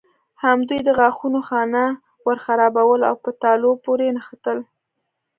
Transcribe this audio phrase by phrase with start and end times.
[0.43, 1.83] همدوی د غاښونو خانه
[2.27, 4.59] ورخرابول او په تالو پورې نښتل.